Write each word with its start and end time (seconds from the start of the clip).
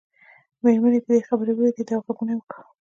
مېرمنې 0.63 0.99
په 1.03 1.09
دې 1.13 1.21
خبره 1.29 1.51
ووېرېدې 1.53 1.93
او 1.95 2.03
غږونه 2.05 2.31
یې 2.33 2.37
وکړل. 2.39 2.65